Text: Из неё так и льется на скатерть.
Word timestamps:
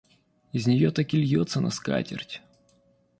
Из 0.51 0.65
неё 0.65 0.89
так 0.91 1.13
и 1.13 1.17
льется 1.17 1.61
на 1.61 1.69
скатерть. 1.69 2.41